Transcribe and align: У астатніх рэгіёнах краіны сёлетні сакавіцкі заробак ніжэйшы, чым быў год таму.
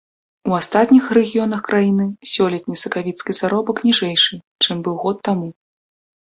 У 0.51 0.53
астатніх 0.59 1.03
рэгіёнах 1.17 1.61
краіны 1.67 2.07
сёлетні 2.31 2.75
сакавіцкі 2.85 3.37
заробак 3.41 3.77
ніжэйшы, 3.89 4.41
чым 4.65 4.83
быў 4.89 4.95
год 5.05 5.17
таму. 5.31 5.49